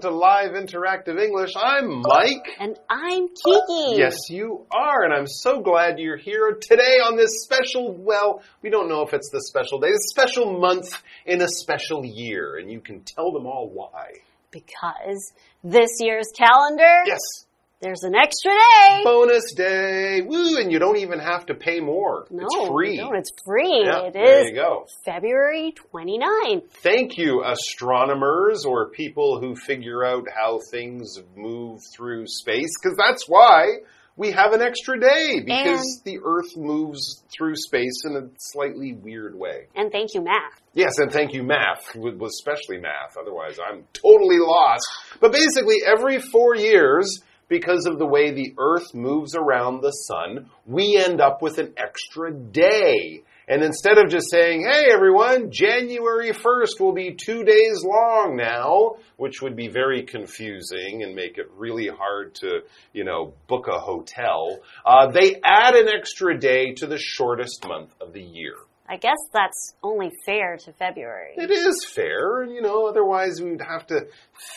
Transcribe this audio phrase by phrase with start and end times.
[0.00, 1.50] Welcome to Live Interactive English.
[1.56, 2.56] I'm Mike.
[2.58, 3.98] And I'm Kiki.
[3.98, 8.70] Yes, you are, and I'm so glad you're here today on this special, well, we
[8.70, 12.70] don't know if it's the special day, the special month in a special year, and
[12.70, 14.20] you can tell them all why.
[14.50, 15.32] Because
[15.62, 17.20] this year's calendar, Yes,
[17.80, 19.00] there's an extra day.
[19.04, 20.20] bonus day.
[20.22, 22.26] Woo, and you don't even have to pay more.
[22.30, 22.96] no, it's free.
[22.98, 23.84] No, it's free.
[23.86, 24.86] Yeah, it there is you go.
[25.04, 26.70] February 29th.
[26.82, 33.26] Thank you, astronomers or people who figure out how things move through space, because that's
[33.28, 33.78] why
[34.16, 38.92] we have an extra day, because And- the Earth moves through space in a slightly
[38.92, 39.68] weird way.
[39.74, 40.60] And thank you, math.
[40.74, 43.16] Yes, and thank you, math, especially math.
[43.18, 44.86] Otherwise, I'm totally lost.
[45.20, 50.48] But basically, every four years, because of the way the Earth moves around the sun,
[50.64, 53.24] we end up with an extra day.
[53.48, 58.92] And instead of just saying, hey, everyone, January 1st will be two days long now,
[59.16, 62.60] which would be very confusing and make it really hard to,
[62.92, 67.92] you know, book a hotel, uh, they add an extra day to the shortest month
[68.00, 68.54] of the year.
[68.88, 71.34] I guess that's only fair to February.
[71.36, 74.06] It is fair, you know, otherwise we'd have to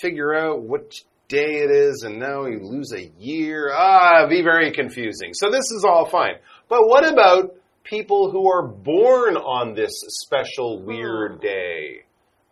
[0.01, 3.71] figure out which day it is and now you lose a year.
[3.73, 5.33] Ah, be very confusing.
[5.33, 6.35] So this is all fine.
[6.69, 12.03] But what about people who are born on this special weird day?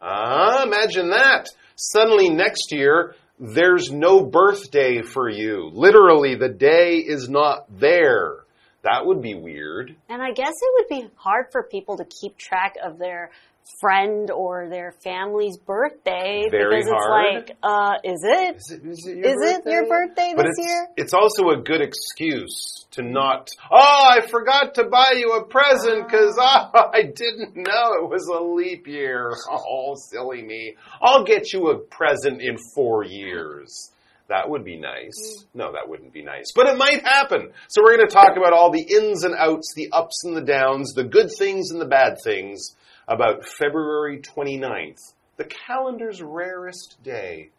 [0.02, 1.50] Ah, imagine that.
[1.76, 5.72] Suddenly next year, there's no birthday for you.
[5.74, 8.38] Literally, the day is not there.
[8.84, 9.96] That would be weird.
[10.10, 13.32] And I guess it would be hard for people to keep track of their
[13.80, 17.36] friend or their family's birthday Very because hard.
[17.36, 18.56] it's like, uh, is it?
[18.58, 19.70] Is it, is it your Is birthday?
[19.70, 20.88] it your birthday but this it's, year?
[20.98, 26.08] It's also a good excuse to not, oh, I forgot to buy you a present
[26.08, 29.32] because oh, I didn't know it was a leap year.
[29.74, 30.76] Oh, silly me.
[31.02, 33.92] I'll get you a present in four years.
[34.28, 35.46] That would be nice.
[35.54, 36.54] No, that wouldn't be nice.
[36.56, 37.52] But it might happen.
[37.68, 40.42] So we're going to talk about all the ins and outs, the ups and the
[40.42, 42.76] downs, the good things and the bad things
[43.08, 47.52] about February 29th, the calendar's rarest day.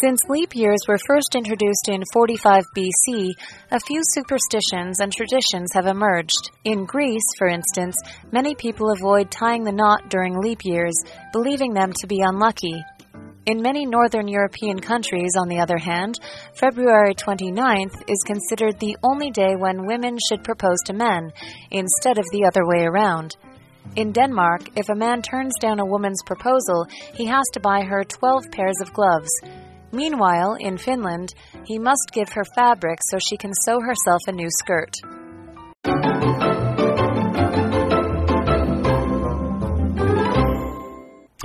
[0.00, 3.30] Since leap years were first introduced in 45 BC,
[3.72, 6.52] a few superstitions and traditions have emerged.
[6.62, 7.96] In Greece, for instance,
[8.30, 10.94] many people avoid tying the knot during leap years,
[11.32, 12.84] believing them to be unlucky.
[13.48, 16.20] In many northern European countries, on the other hand,
[16.52, 21.32] February 29th is considered the only day when women should propose to men,
[21.70, 23.38] instead of the other way around.
[23.96, 28.04] In Denmark, if a man turns down a woman's proposal, he has to buy her
[28.04, 29.30] 12 pairs of gloves.
[29.92, 31.32] Meanwhile, in Finland,
[31.64, 34.94] he must give her fabric so she can sew herself a new skirt.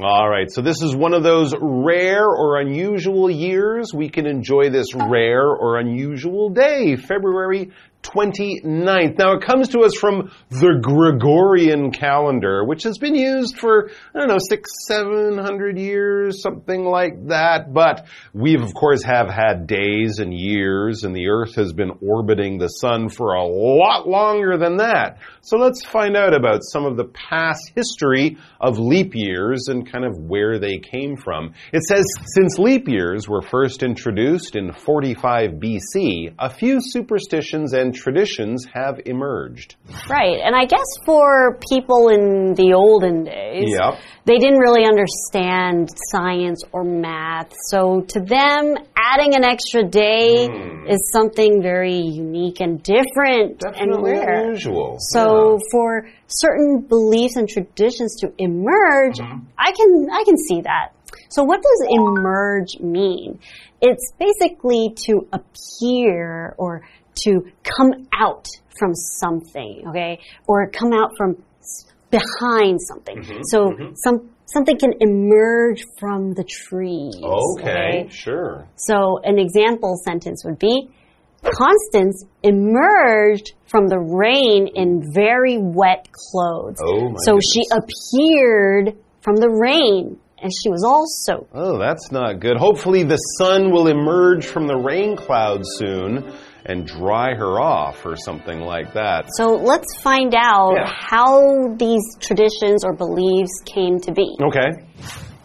[0.05, 3.91] All right, so this is one of those rare or unusual years.
[3.95, 7.71] We can enjoy this rare or unusual day, February
[8.03, 9.17] 29th.
[9.17, 14.19] Now, it comes to us from the Gregorian calendar, which has been used for, I
[14.19, 17.73] don't know, six, seven hundred years, something like that.
[17.73, 22.57] But we, of course, have had days and years, and the Earth has been orbiting
[22.57, 25.19] the sun for a lot longer than that.
[25.41, 30.05] So let's find out about some of the past history of leap years and kind
[30.05, 31.53] of where they came from.
[31.71, 37.92] It says, since leap years were first introduced in 45 BC, a few superstitions and
[37.93, 39.75] traditions have emerged.
[40.09, 40.39] Right.
[40.43, 43.99] And I guess for people in the olden days, Yep.
[44.25, 47.53] they didn't really understand science or math.
[47.69, 50.87] So to them, adding an extra day hmm.
[50.87, 54.45] is something very unique and different and Definitely rare.
[54.45, 54.97] unusual.
[54.99, 59.45] So for certain beliefs and traditions to emerge, mm-hmm.
[59.57, 60.93] I can I can see that.
[61.29, 63.39] So what does emerge mean?
[63.81, 66.83] It's basically to appear or
[67.23, 70.19] to come out from something, okay?
[70.47, 71.43] Or come out from
[72.09, 73.17] behind something.
[73.17, 73.93] Mm-hmm, so mm-hmm.
[73.95, 77.15] some something can emerge from the trees.
[77.23, 78.67] Okay, sure.
[78.75, 80.89] So an example sentence would be
[81.43, 86.77] Constance emerged from the rain in very wet clothes.
[86.81, 91.51] Oh, my so she appeared from the rain and she was all soaked.
[91.53, 92.57] Oh, that's not good.
[92.57, 96.33] Hopefully, the sun will emerge from the rain clouds soon
[96.65, 99.25] and dry her off or something like that.
[99.37, 100.85] So let's find out Yeah.
[100.87, 104.37] how these traditions or beliefs came to be.
[104.41, 104.69] Okay.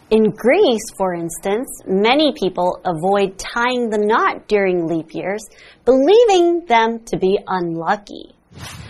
[0.09, 5.45] In Greece, for instance, many people avoid tying the knot during leap years,
[5.85, 8.33] believing them to be unlucky.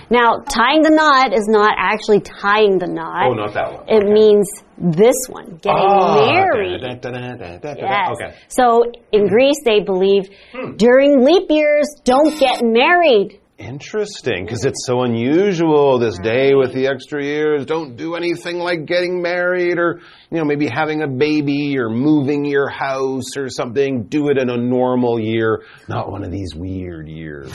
[0.09, 3.27] Now, tying the knot is not actually tying the knot.
[3.27, 3.83] Oh, not that one.
[3.89, 4.11] It Okay.
[4.13, 4.49] means
[4.79, 6.81] this one, getting Ah, married.
[6.81, 7.73] da, da, da.
[7.77, 8.09] Yes.
[8.11, 8.35] Okay.
[8.47, 10.29] So in Greece, they believe
[10.77, 13.39] during leap years, don't get married.
[13.57, 17.65] Interesting, because it's so unusual this day with the extra years.
[17.65, 19.99] Don't do anything like getting married or,
[20.31, 24.03] you know, maybe having a baby or moving your house or something.
[24.03, 27.51] Do it in a normal year, not one of these weird years.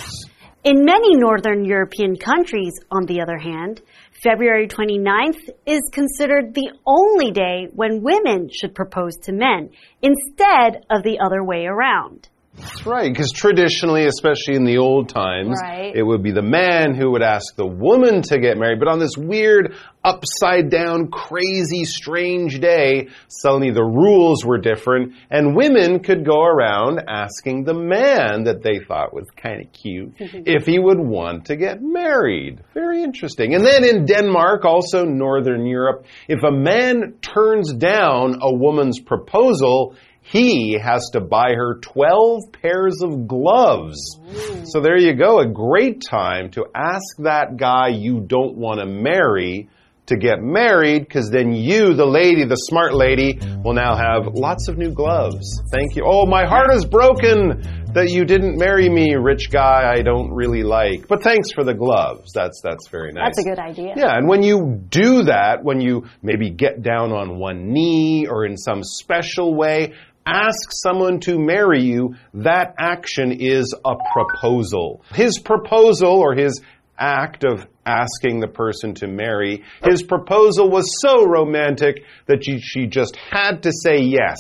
[0.64, 3.82] In many Northern European countries, on the other hand,
[4.22, 9.69] February 29th is considered the only day when women should propose to men
[10.00, 12.31] instead of the other way around.
[12.56, 15.92] That's right, because traditionally, especially in the old times, Right.
[15.94, 18.78] it would be the man who would ask the woman to get married.
[18.78, 19.74] But on this weird,
[20.04, 27.00] upside down, crazy, strange day, suddenly the rules were different, and women could go around
[27.08, 31.56] asking the man that they thought was kind of cute if he would want to
[31.56, 32.60] get married.
[32.72, 33.54] Very interesting.
[33.54, 39.96] And then in Denmark, also Northern Europe, if a man turns down a woman's proposal,
[40.25, 44.19] he has to buy her 12 pairs of gloves.
[44.65, 48.87] So there you go, a great time to ask that guy you don't want to
[48.87, 49.69] marry
[50.06, 54.69] to get married because then you, the lady, the smart lady, will now have lots
[54.69, 55.62] of new gloves.
[55.71, 56.05] Thank you.
[56.06, 60.62] Oh, my heart is broken that you didn't marry me, rich guy I don't really
[60.62, 61.06] like.
[61.09, 62.32] But thanks for the gloves.
[62.35, 63.29] That's that's very nice.
[63.29, 63.94] That's a good idea.
[63.97, 68.44] Yeah, and when you do that, when you maybe get down on one knee or
[68.44, 69.94] in some special way,
[70.26, 75.03] ask someone to marry you, that action is a proposal.
[75.12, 76.61] His proposal or his
[76.99, 82.87] act of asking the person to marry, his proposal was so romantic that she, she
[82.87, 84.38] just had to say yes.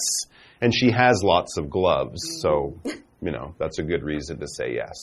[0.60, 2.78] And she has lots of gloves, so,
[3.24, 4.96] you know, that's a good reason to say yes.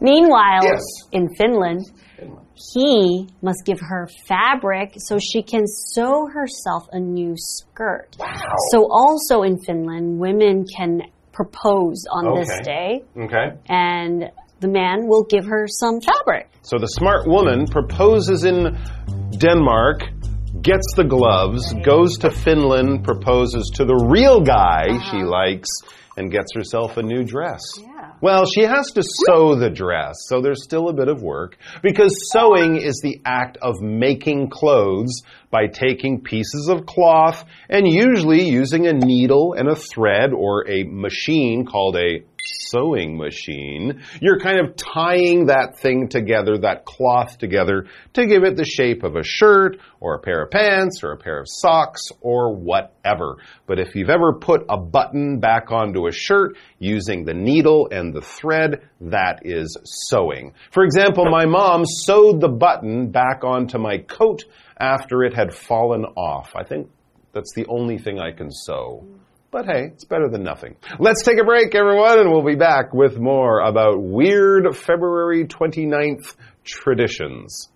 [0.00, 0.82] Meanwhile, Yes.
[1.12, 1.82] in Finland,
[2.74, 8.16] he must give her fabric so she can sew herself a new skirt.
[8.18, 8.26] Wow.
[8.72, 11.02] So also in Finland, women can
[11.32, 13.46] propose on this day Okay.
[13.68, 14.30] and
[14.60, 16.48] the man will give her some fabric.
[16.62, 18.78] So the smart woman proposes in
[19.38, 19.98] Denmark,
[20.64, 25.10] gets the gloves, goes to Finland, proposes to the real guy uh-huh.
[25.10, 25.68] she likes,
[26.16, 27.60] and gets herself a new dress.
[27.78, 28.12] Yeah.
[28.20, 32.30] Well, she has to sew the dress, so there's still a bit of work because
[32.32, 38.86] sewing is the act of making clothes by taking pieces of cloth and usually using
[38.86, 44.02] a needle and a thread or a machine called a sewing machine.
[44.20, 49.02] You're kind of tying that thing together, that cloth together, to give it the shape
[49.02, 53.36] of a shirt or a pair of pants or a pair of socks or whatever.
[53.66, 58.12] But if you've ever put a button back onto a shirt using the needle and
[58.12, 60.54] the thread, that is sewing.
[60.70, 64.44] For example, my mom sewed the button back onto my coat
[64.78, 66.52] after it had fallen off.
[66.56, 66.88] I think
[67.32, 69.04] that's the only thing I can sew.
[69.54, 70.74] But hey, it's better than nothing.
[70.98, 76.34] Let's take a break, everyone, and we'll be back with more about weird February 29th
[76.64, 77.68] traditions.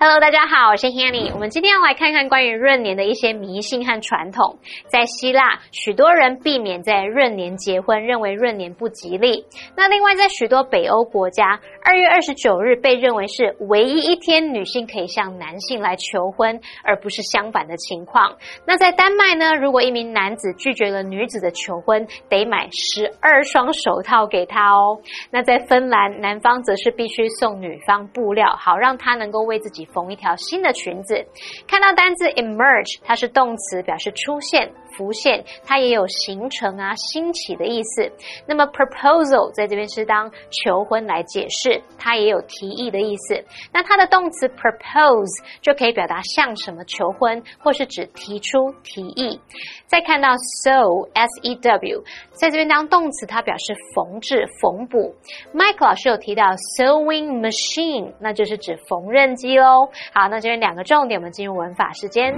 [0.00, 1.34] Hello，大家好，我是 Hanny。
[1.34, 4.56] 我们今天要来看看关于闰年的一些迷信和传统。
[4.86, 9.44] 在希腊，许多人避免在闰年结婚，认为闰年不吉利。
[9.76, 18.36] 那另外，在许多北欧国家，二月二十九日被认为是唯一一天女性可以向男性来求婚，而不是相反的情况。
[18.64, 25.00] 那在丹麦呢，如果一名男子拒绝了女子的求婚，得买十二双手套给她哦。
[25.32, 31.26] 那在芬兰，男方则是必须送女方布料，好让她能够为自己缝一条新的裙子。
[31.66, 38.10] 看到单字 emerge，它是动词，表示出现、浮现，它也有形成啊、兴起的意思。
[38.46, 43.44] 那么 proposal 在这边是当求婚来解释，它也有提议的意思。
[43.72, 49.40] 那它的动词 propose 就可以表达向什么求婚，或是指提出提议。
[49.86, 50.30] 再看到
[50.62, 52.02] sew s e w，
[52.32, 55.14] 在这边当动词，它表示缝制、缝补。
[55.54, 56.44] Mike 老师有提到
[56.76, 59.88] sewing machine，那就是指缝纫机喽。
[60.12, 62.36] 好，那这边两个重点，我们进入文法时间。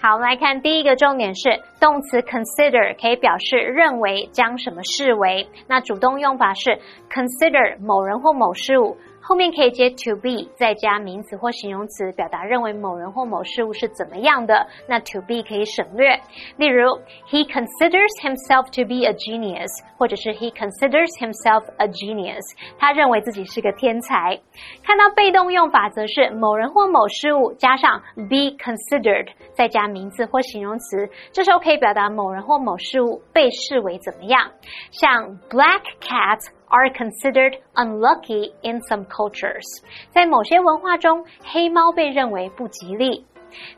[0.00, 5.48] 好，我们来看第一个重点是动词 consider 可以表示认为、将什么视为。
[5.66, 6.78] 那主动用法是
[7.10, 8.96] consider 某人或某事物
[9.28, 14.66] 后面可以接 to be，再加名词或形容词，表达认为某人或某事物是怎么样的。
[14.88, 16.18] 那 to be 可以省略。
[16.56, 19.68] 例如，He considers himself to be a genius，
[19.98, 22.40] 或者是 He considers himself a genius，
[22.78, 24.40] 他认为自己是个天才。
[24.82, 34.52] 看到被动用法，则是某人或某事物加上 be considered，再加名词或形容词，这时候可以表达某人或某事物被视为怎么样。
[34.90, 36.40] 像 Black cat。
[36.70, 39.64] Are considered unlucky in some cultures，
[40.10, 43.24] 在某些文化中，黑猫被认为不吉利。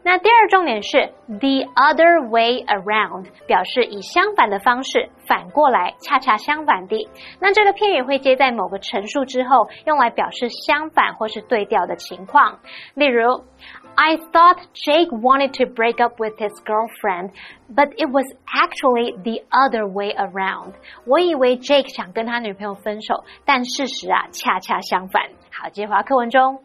[0.02, 7.08] 那第二重点是 the other way around，表示以相反的方式，反过来，恰恰相反地。
[7.40, 12.58] 那这个片语会接在某个陈述之后，用来表示相反或是对调的情况。
[12.94, 13.44] 例如。
[13.97, 17.31] I thought Jake wanted to break up with his girlfriend,
[17.69, 20.73] but it was actually the other way around.
[21.05, 25.23] 我以为 Jake 想跟他女朋友分手，但事实啊，恰恰相反。
[25.49, 26.59] 好，接回课文中。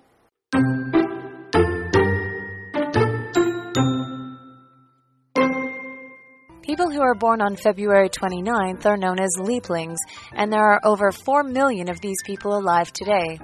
[6.63, 9.99] People who are born on February 29th are known as leaplings,
[10.35, 13.39] and there are over 4 million of these people alive today.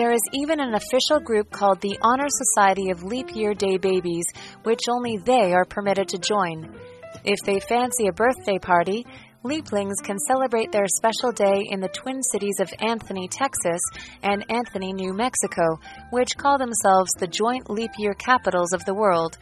[0.00, 4.24] There is even an official group called the Honor Society of Leap Year Day Babies,
[4.62, 6.74] which only they are permitted to join.
[7.22, 9.04] If they fancy a birthday party,
[9.44, 13.82] Leaplings can celebrate their special day in the twin cities of Anthony, Texas
[14.22, 15.78] and Anthony, New Mexico,
[16.12, 19.36] which call themselves the joint leap year capitals of the world.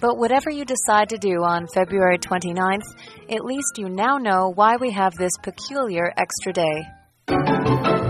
[0.00, 2.90] But whatever you decide to do on February 29th,
[3.30, 8.01] at least you now know why we have this peculiar extra day.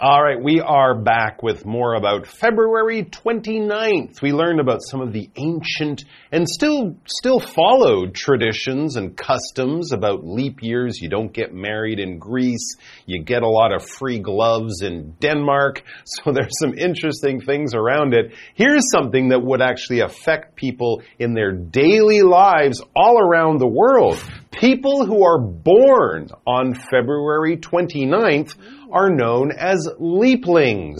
[0.00, 4.22] All right, we are back with more about February 29th.
[4.22, 10.24] We learned about some of the ancient and still still followed traditions and customs about
[10.24, 11.00] leap years.
[11.00, 12.76] You don't get married in Greece.
[13.06, 15.82] You get a lot of free gloves in Denmark.
[16.04, 18.32] So there's some interesting things around it.
[18.54, 24.22] Here's something that would actually affect people in their daily lives all around the world.
[24.50, 28.54] People who are born on February 29th
[28.92, 30.98] are known as leaplings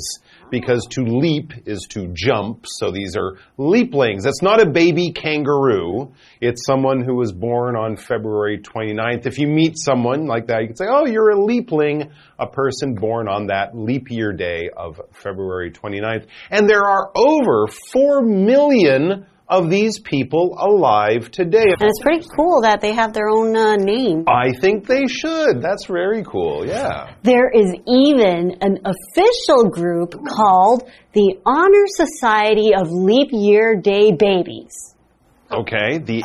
[0.50, 2.64] because to leap is to jump.
[2.66, 4.22] So these are leaplings.
[4.22, 6.12] That's not a baby kangaroo.
[6.40, 9.26] It's someone who was born on February 29th.
[9.26, 12.94] If you meet someone like that, you can say, Oh, you're a leapling, a person
[12.94, 16.26] born on that leap year day of February 29th.
[16.50, 21.64] And there are over 4 million of these people alive today.
[21.80, 24.24] And it's pretty cool that they have their own uh, name.
[24.26, 25.62] I think they should.
[25.62, 27.14] That's very cool, yeah.
[27.22, 34.94] There is even an official group called the Honor Society of Leap Year Day Babies.
[35.50, 36.22] Okay, the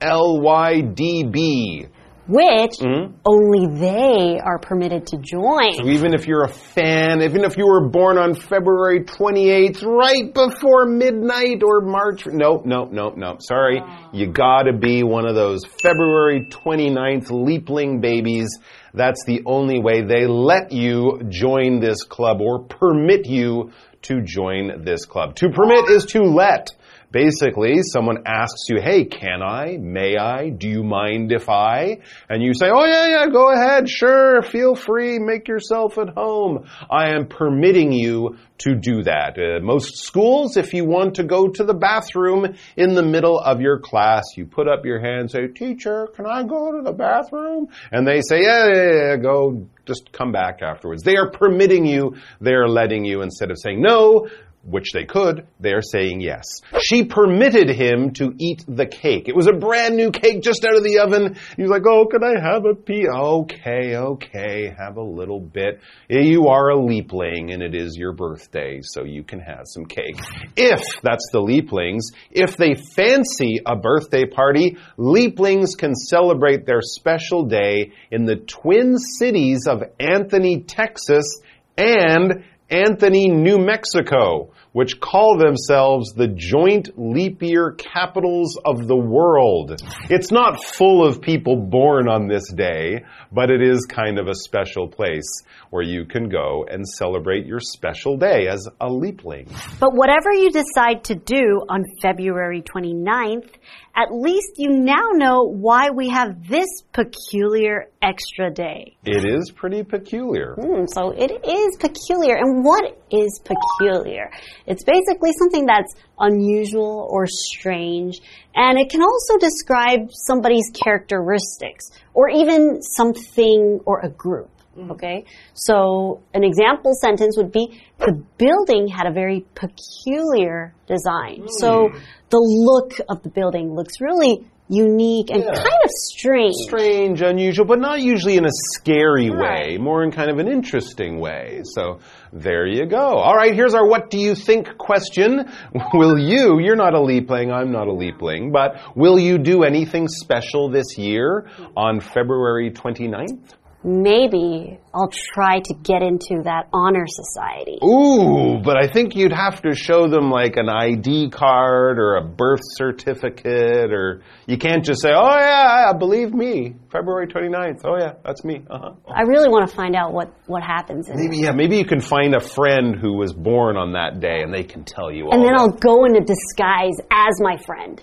[0.00, 1.88] HSLYDB
[2.28, 3.12] which mm -hmm.
[3.24, 5.72] only they are permitted to join.
[5.72, 10.28] So even if you're a fan, even if you were born on February 28th, right
[10.44, 13.38] before midnight or March, nope, nope, nope, nope.
[13.40, 14.10] Sorry, oh.
[14.12, 18.48] you gotta be one of those February 29th leapling babies.
[18.94, 23.70] That's the only way they let you join this club or permit you
[24.02, 25.34] to join this club.
[25.36, 26.72] To permit is to let.
[27.10, 29.78] Basically, someone asks you, hey, can I?
[29.78, 30.50] May I?
[30.50, 32.00] Do you mind if I?
[32.28, 36.68] And you say, oh yeah, yeah, go ahead, sure, feel free, make yourself at home.
[36.90, 39.38] I am permitting you to do that.
[39.38, 43.60] Uh, most schools, if you want to go to the bathroom in the middle of
[43.62, 47.68] your class, you put up your hand, say, teacher, can I go to the bathroom?
[47.90, 51.02] And they say, yeah, yeah, yeah, go, just come back afterwards.
[51.02, 54.28] They are permitting you, they are letting you instead of saying no,
[54.64, 56.44] which they could, they're saying yes.
[56.80, 59.28] She permitted him to eat the cake.
[59.28, 61.36] It was a brand new cake just out of the oven.
[61.56, 63.06] He's like, oh, can I have a piece?
[63.08, 65.80] Okay, okay, have a little bit.
[66.08, 70.18] You are a leapling and it is your birthday, so you can have some cake.
[70.56, 77.46] If, that's the leaplings, if they fancy a birthday party, leaplings can celebrate their special
[77.46, 81.40] day in the twin cities of Anthony, Texas
[81.76, 89.80] and Anthony, New Mexico, which call themselves the joint leap year capitals of the world.
[90.10, 94.34] It's not full of people born on this day, but it is kind of a
[94.34, 99.48] special place where you can go and celebrate your special day as a leapling.
[99.80, 103.48] But whatever you decide to do on February 29th,
[103.96, 108.96] at least you now know why we have this peculiar extra day.
[109.04, 110.54] It is pretty peculiar.
[110.56, 112.36] Mm, so it is peculiar.
[112.36, 114.30] And what is peculiar?
[114.66, 118.20] It's basically something that's unusual or strange,
[118.54, 124.50] and it can also describe somebody's characteristics or even something or a group.
[124.78, 124.92] Mm-hmm.
[124.92, 131.42] Okay, so an example sentence would be the building had a very peculiar design.
[131.42, 131.48] Mm.
[131.58, 131.90] So
[132.30, 135.54] the look of the building looks really unique and Yeah.
[135.54, 136.54] kind of strange.
[136.66, 141.20] Strange, unusual, but not usually in a scary way, more in kind of an interesting
[141.20, 141.62] way.
[141.64, 142.00] So
[142.34, 142.98] there you go.
[142.98, 145.48] All right, here's our what do you think question.
[145.94, 150.06] Will you, you're not a leapling, I'm not a leapling, but will you do anything
[150.06, 153.54] special this year on February 29th?
[153.84, 157.78] Maybe I'll try to get into that honor society.
[157.84, 162.24] Ooh, but I think you'd have to show them like an ID card or a
[162.24, 167.82] birth certificate, or you can't just say, oh yeah, believe me, February 29th.
[167.84, 168.64] Oh yeah, that's me.
[168.68, 168.94] Uh-huh.
[169.06, 171.16] I really want to find out what, what happens in.
[171.16, 174.52] Maybe, yeah, maybe you can find a friend who was born on that day and
[174.52, 175.34] they can tell you all.
[175.34, 175.60] And then that.
[175.60, 178.02] I'll go into disguise as my friend.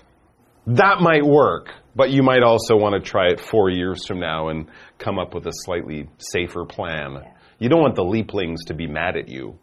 [0.68, 4.48] That might work, but you might also want to try it four years from now
[4.48, 7.18] and come up with a slightly safer plan.
[7.58, 9.58] You don't want the leaplings to be mad at you.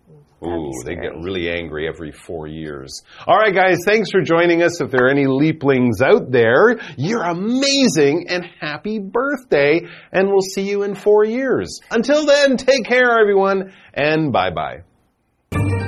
[0.45, 3.01] Ooh, they get really angry every four years.
[3.25, 4.81] All right, guys, thanks for joining us.
[4.81, 10.63] If there are any leaplings out there, you're amazing and happy birthday, and we'll see
[10.69, 11.79] you in four years.
[11.91, 15.82] Until then, take care, everyone, and bye bye.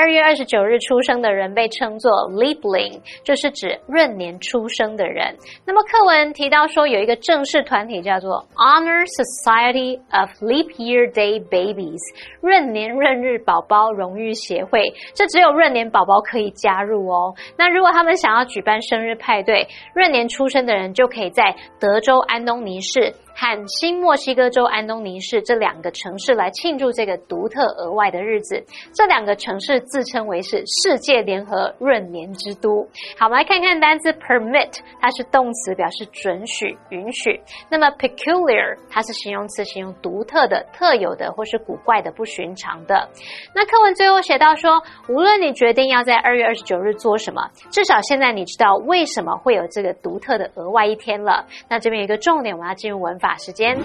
[0.00, 5.36] 二月二十九日出生的人被称作 LEP LING，就是指闰年出生的人。
[5.66, 12.00] 那么课文提到说，有一个正式团体叫做 Honor Society of Leap Year Day Babies，
[12.40, 14.90] 闰年闰日宝宝荣誉协会。
[15.12, 17.34] 这只有闰年宝宝可以加入哦。
[17.58, 23.12] 那如果他们想要举办生日派对，闰年出生的人就可以在德州安东尼市。
[23.40, 28.62] 和新墨西哥州安东尼市这两个城市来庆祝这个独特额外的日子。
[28.92, 32.86] 这两个城市自称为是世界联合闰年之都。
[33.16, 37.40] 好，我们来看看单词 permit，它是动词，表示准许、允许。
[37.70, 43.08] 那么 peculiar，它是形容词，形容独特的、特有的或是古怪的、不寻常的。
[43.54, 51.46] 那课文最后写到说，无论你决定要在二月二十九日做什么，至少现在你知道为什么会有这个独特的额外一天了。
[51.70, 53.78] 那这边有一个重点，我们要进入文法时间。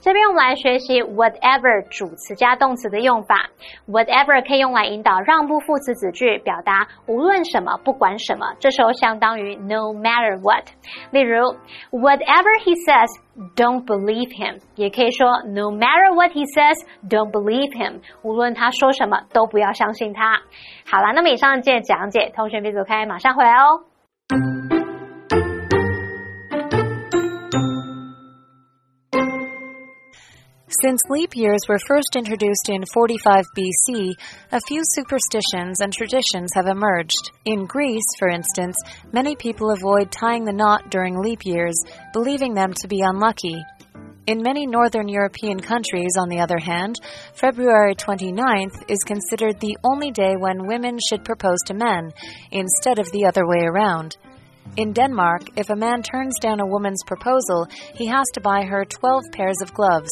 [0.00, 3.50] 这边我们来学习 whatever 主词加动词的用法。
[3.86, 8.54] whatever 可以用来引导让步副词子句，表达无论什么、不管什么。
[8.58, 10.64] 这时候相当于 no matter what。
[11.12, 11.54] 例如
[11.92, 13.08] ，whatever he says。
[13.56, 16.76] Don't believe him，也可以说 No matter what he says,
[17.08, 18.02] don't believe him。
[18.20, 20.42] 无论他说什么，都不要相信他。
[20.84, 24.71] 好了，那么以上这讲解，同学别走开，马上回来哦。
[30.80, 34.14] Since leap years were first introduced in 45 BC,
[34.52, 37.30] a few superstitions and traditions have emerged.
[37.44, 38.74] In Greece, for instance,
[39.12, 41.74] many people avoid tying the knot during leap years,
[42.14, 43.62] believing them to be unlucky.
[44.26, 46.96] In many northern European countries, on the other hand,
[47.34, 52.12] February 29th is considered the only day when women should propose to men,
[52.50, 54.16] instead of the other way around.
[54.78, 58.86] In Denmark, if a man turns down a woman's proposal, he has to buy her
[58.86, 60.10] 12 pairs of gloves.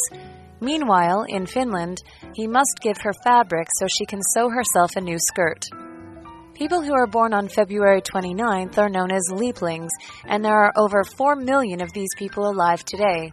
[0.61, 2.03] Meanwhile, in Finland,
[2.35, 5.65] he must give her fabric so she can sew herself a new skirt.
[6.55, 9.89] People who are born on February 29th are known as leaplings,
[10.27, 13.31] and there are over 4 million of these people alive today.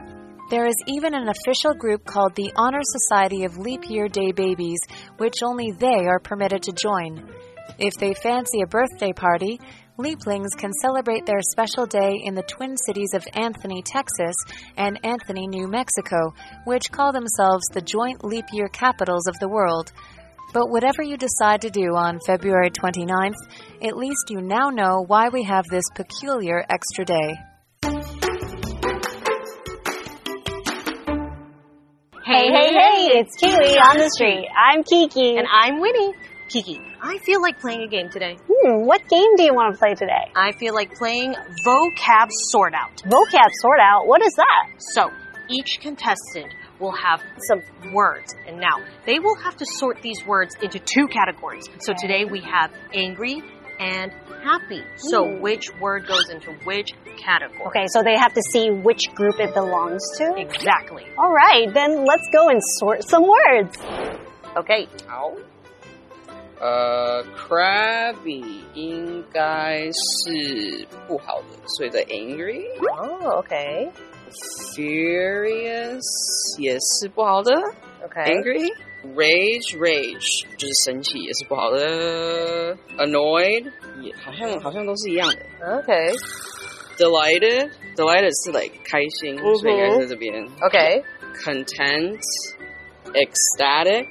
[0.49, 4.79] There is even an official group called the Honor Society of Leap Year Day Babies,
[5.17, 7.29] which only they are permitted to join.
[7.77, 9.59] If they fancy a birthday party,
[9.97, 14.35] Leaplings can celebrate their special day in the twin cities of Anthony, Texas
[14.75, 19.91] and Anthony, New Mexico, which call themselves the joint leap year capitals of the world.
[20.53, 23.33] But whatever you decide to do on February 29th,
[23.81, 27.33] at least you now know why we have this peculiar extra day.
[32.23, 34.47] Hey, hey, hey, it's Kiwi on the street.
[34.55, 35.37] I'm Kiki.
[35.37, 36.13] And I'm Winnie.
[36.49, 38.37] Kiki, I feel like playing a game today.
[38.49, 40.31] Hmm, what game do you want to play today?
[40.35, 42.95] I feel like playing vocab sort out.
[43.05, 44.07] Vocab sort out.
[44.07, 44.69] What is that?
[44.77, 45.11] So,
[45.49, 47.61] each contestant will have some
[47.93, 51.65] words, and now they will have to sort these words into two categories.
[51.79, 53.41] So today we have angry
[53.79, 54.11] and
[54.43, 54.83] happy.
[54.97, 57.61] So which word goes into which category?
[57.67, 60.35] Okay, so they have to see which group it belongs to.
[60.37, 61.05] Exactly.
[61.17, 63.77] All right, then let's go and sort some words.
[64.55, 64.87] Okay.
[65.07, 65.31] 好，
[66.60, 72.62] 呃，crabby 应该是不好的，所以的 angry。
[73.00, 73.90] Oh, okay.
[74.74, 76.00] Furious
[76.58, 77.52] 也是不好的
[78.02, 78.24] Okay.
[78.26, 78.68] Angry
[79.14, 85.36] rage rage 就是生气也是不好的 Annoyed 也好像好像都是一样的
[85.82, 86.10] Okay.
[86.96, 91.02] Delighted delighted 是 like 开心嗯哼所以应该是在这边 Okay.
[91.44, 92.18] Content
[93.12, 94.06] ecstatic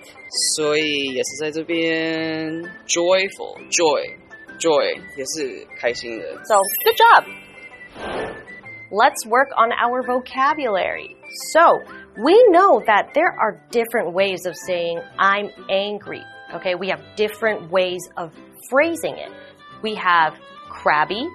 [0.56, 2.52] 所以也是在这边
[2.88, 4.17] Joyful joy
[4.60, 7.26] joy 也是开心的 So, good job.
[8.91, 11.15] Let's work on our vocabulary.
[11.54, 11.80] So,
[12.17, 16.24] we know that there are different ways of saying I'm angry.
[16.54, 18.32] Okay, we have different ways of
[18.70, 19.32] phrasing it.
[19.82, 20.36] We have
[20.70, 21.26] crabby,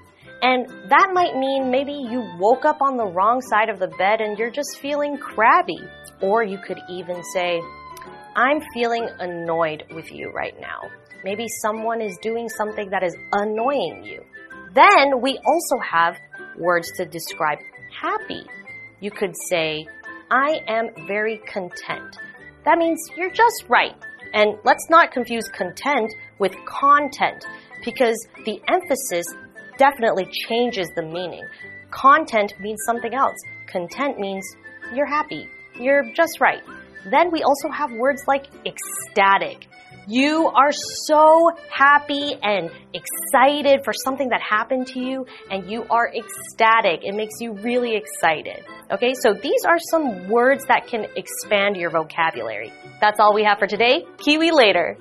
[0.42, 4.20] and that might mean maybe you woke up on the wrong side of the bed
[4.20, 5.80] and you're just feeling crabby.
[6.20, 7.60] Or you could even say,
[8.35, 10.89] I'm feeling annoyed with you right now.
[11.23, 14.23] Maybe someone is doing something that is annoying you.
[14.73, 16.15] Then we also have
[16.57, 17.59] words to describe
[18.01, 18.43] happy.
[19.01, 19.85] You could say,
[20.29, 22.17] I am very content.
[22.63, 23.95] That means you're just right.
[24.33, 27.45] And let's not confuse content with content
[27.83, 29.25] because the emphasis
[29.77, 31.43] definitely changes the meaning.
[31.89, 33.35] Content means something else.
[33.67, 34.45] Content means
[34.95, 35.49] you're happy.
[35.77, 36.61] You're just right.
[37.09, 39.67] Then we also have words like ecstatic.
[40.07, 40.71] You are
[41.05, 47.01] so happy and excited for something that happened to you, and you are ecstatic.
[47.03, 48.65] It makes you really excited.
[48.91, 52.73] Okay, so these are some words that can expand your vocabulary.
[52.99, 54.05] That's all we have for today.
[54.17, 54.97] Kiwi later.